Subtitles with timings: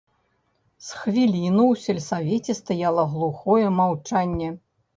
[0.85, 4.53] З хвіліну ў сельсавеце стаяла глухое маўчанне.